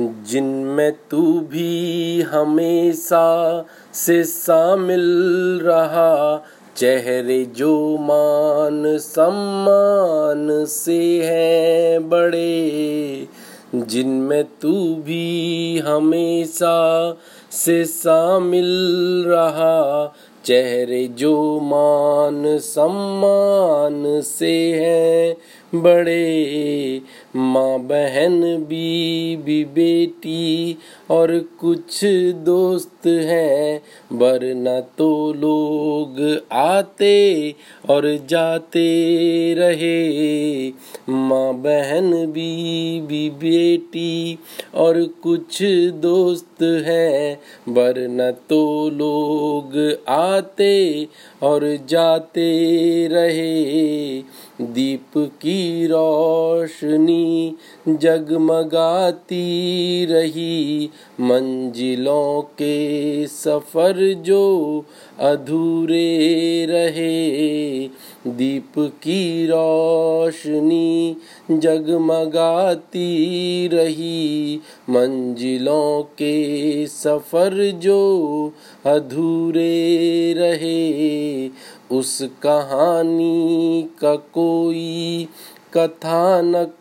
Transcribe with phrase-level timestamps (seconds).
[0.00, 5.02] जिनमें तू भी हमेशा से शामिल
[5.62, 6.44] रहा,
[6.76, 13.28] चेहरे जो मान सम्मान से हैं बड़े,
[13.74, 17.16] जिनमें तू भी हमेशा
[17.50, 18.66] से शामिल
[19.26, 20.14] रहा,
[20.44, 25.36] चेहरे जो मान सम्मान से हैं
[25.82, 27.02] बड़े
[27.36, 30.76] माँ बहन बीबी बेटी
[31.10, 32.00] और कुछ
[32.44, 37.54] दोस्त हैं। वरना तो लोग आते
[37.90, 38.84] और जाते
[39.54, 40.68] रहे।
[41.08, 44.38] माँ बहन बीबी बेटी
[44.74, 45.62] और कुछ
[45.94, 51.08] दोस्त हैं। वरना तो लोग आते
[51.42, 52.48] और जाते
[53.10, 53.73] रहे।
[54.74, 57.54] दीप की रोशनी
[57.88, 59.44] जगमगाती
[60.04, 64.84] रही मंजिलों के सफ़र जो
[65.20, 67.88] अधूरे रहे।
[68.26, 71.16] दीप की रोशनी
[71.50, 73.08] जगमगाती
[73.68, 78.52] रही मंजिलों के सफ़र जो
[78.86, 81.48] अधूरे रहे।
[81.92, 85.28] उस कहानी का कोई
[85.76, 86.80] कथानक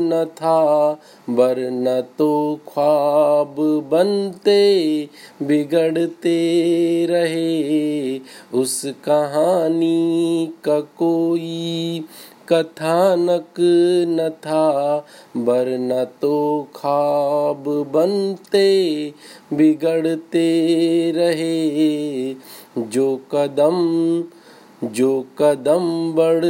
[0.00, 0.90] न था,
[1.30, 3.56] वरना तो ख्वाब
[3.92, 5.08] बनते,
[5.42, 6.36] बिगड़ते
[7.10, 8.18] रहे।
[8.54, 12.04] उस कहानी का कोई
[12.48, 13.54] कथानक
[14.08, 15.04] न था,
[15.36, 19.12] वरना तो ख्वाब बनते,
[19.52, 20.48] बिगड़ते
[21.16, 21.72] रहे।
[22.78, 24.24] जो कदम
[24.84, 26.40] जो कदम बढ़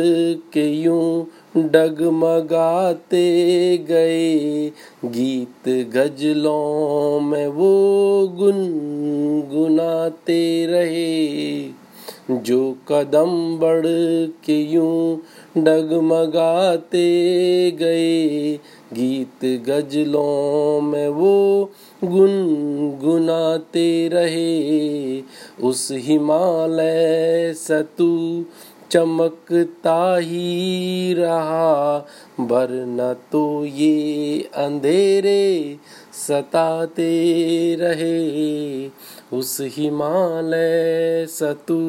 [0.53, 4.73] के यूँ डगमगाते गए।
[5.05, 11.69] गीत गजलों में वो गुनगुनाते रहे।
[12.31, 13.87] जो कदम बढ़
[14.45, 15.23] के यूँ
[15.59, 18.59] डगमगाते गए।
[18.93, 21.71] गीत गजलों में वो
[22.05, 25.23] गुनगुनाते रहे।
[25.63, 28.45] उस हिमालय सतु
[28.93, 31.97] चमकता ही रहा
[32.41, 33.95] वरना तो ये
[34.55, 35.79] अंधेरे
[36.29, 37.11] सताते
[37.81, 38.87] रहे।
[39.37, 41.81] उस हिमालय सतु